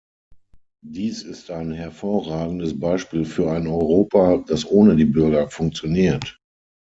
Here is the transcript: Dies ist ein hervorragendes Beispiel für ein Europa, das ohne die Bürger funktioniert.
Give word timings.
Dies 0.83 1.21
ist 1.21 1.51
ein 1.51 1.71
hervorragendes 1.73 2.79
Beispiel 2.79 3.23
für 3.23 3.51
ein 3.51 3.67
Europa, 3.67 4.43
das 4.47 4.65
ohne 4.65 4.95
die 4.95 5.05
Bürger 5.05 5.47
funktioniert. 5.47 6.39